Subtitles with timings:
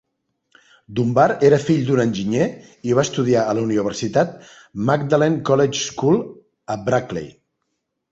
[0.99, 2.47] Dunbar era fill d'un enginyer
[2.91, 4.33] i va estudiar a la universitat
[4.91, 6.19] Magdalen College School,
[6.77, 7.29] a Brackley.